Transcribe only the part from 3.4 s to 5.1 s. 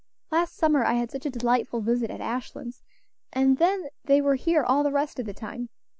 then they were here all the